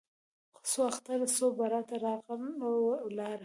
څو 0.69 0.79
اختره 0.91 1.27
څو 1.37 1.45
براته 1.59 1.95
راغله 2.05 2.69
ولاړه 3.05 3.39